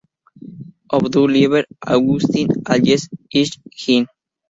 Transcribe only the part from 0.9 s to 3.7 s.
O du lieber Augustin alles ist